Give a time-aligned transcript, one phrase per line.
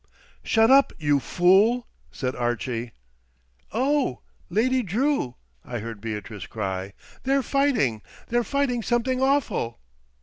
[0.41, 2.93] "Shut up, you fool!" said Archie.
[3.71, 6.93] "Oh, Lady Drew!" I heard Beatrice cry.
[7.21, 8.01] "They're fighting!
[8.29, 9.77] They're fighting something awful!"